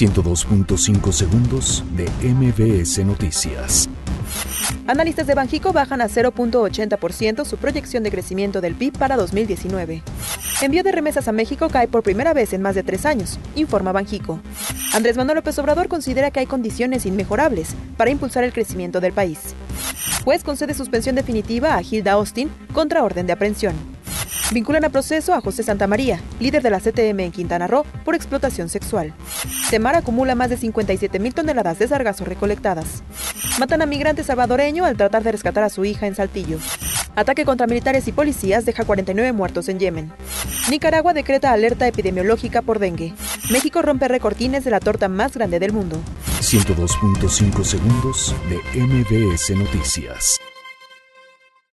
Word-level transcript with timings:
102.5 0.00 1.12
segundos 1.12 1.84
de 1.94 2.08
MBS 2.26 3.04
Noticias. 3.04 3.86
Analistas 4.86 5.26
de 5.26 5.34
Banjico 5.34 5.74
bajan 5.74 6.00
a 6.00 6.08
0.80% 6.08 7.44
su 7.44 7.58
proyección 7.58 8.02
de 8.02 8.10
crecimiento 8.10 8.62
del 8.62 8.74
PIB 8.76 8.96
para 8.96 9.18
2019. 9.18 10.02
Envío 10.62 10.82
de 10.82 10.92
remesas 10.92 11.28
a 11.28 11.32
México 11.32 11.68
cae 11.68 11.86
por 11.86 12.02
primera 12.02 12.32
vez 12.32 12.54
en 12.54 12.62
más 12.62 12.74
de 12.76 12.82
tres 12.82 13.04
años, 13.04 13.38
informa 13.56 13.92
Banjico. 13.92 14.40
Andrés 14.94 15.18
Manuel 15.18 15.36
López 15.36 15.58
Obrador 15.58 15.88
considera 15.88 16.30
que 16.30 16.40
hay 16.40 16.46
condiciones 16.46 17.04
inmejorables 17.04 17.74
para 17.98 18.10
impulsar 18.10 18.42
el 18.44 18.54
crecimiento 18.54 19.02
del 19.02 19.12
país. 19.12 19.54
Juez 20.24 20.42
concede 20.42 20.72
suspensión 20.72 21.14
definitiva 21.14 21.76
a 21.76 21.82
Hilda 21.82 22.12
Austin 22.12 22.50
contra 22.72 23.04
orden 23.04 23.26
de 23.26 23.34
aprehensión. 23.34 23.74
Vinculan 24.52 24.84
a 24.84 24.88
proceso 24.88 25.32
a 25.32 25.40
José 25.40 25.62
Santamaría, 25.62 26.20
líder 26.40 26.62
de 26.62 26.70
la 26.70 26.80
CTM 26.80 27.20
en 27.20 27.30
Quintana 27.30 27.68
Roo, 27.68 27.84
por 28.04 28.16
explotación 28.16 28.68
sexual. 28.68 29.14
Semar 29.68 29.94
acumula 29.94 30.34
más 30.34 30.50
de 30.50 30.56
57 30.56 31.20
mil 31.20 31.34
toneladas 31.34 31.78
de 31.78 31.86
sargazo 31.86 32.24
recolectadas. 32.24 33.04
Matan 33.60 33.82
a 33.82 33.86
migrante 33.86 34.24
salvadoreño 34.24 34.84
al 34.84 34.96
tratar 34.96 35.22
de 35.22 35.32
rescatar 35.32 35.62
a 35.62 35.68
su 35.68 35.84
hija 35.84 36.08
en 36.08 36.16
Saltillo. 36.16 36.58
Ataque 37.14 37.44
contra 37.44 37.68
militares 37.68 38.08
y 38.08 38.12
policías 38.12 38.64
deja 38.64 38.84
49 38.84 39.32
muertos 39.32 39.68
en 39.68 39.78
Yemen. 39.78 40.12
Nicaragua 40.68 41.12
decreta 41.12 41.52
alerta 41.52 41.86
epidemiológica 41.86 42.62
por 42.62 42.80
dengue. 42.80 43.14
México 43.50 43.82
rompe 43.82 44.08
recortines 44.08 44.64
de 44.64 44.70
la 44.72 44.80
torta 44.80 45.08
más 45.08 45.32
grande 45.34 45.60
del 45.60 45.72
mundo. 45.72 45.96
102.5 46.40 47.62
segundos 47.64 48.34
de 48.48 48.80
MBS 48.80 49.50
Noticias. 49.50 50.40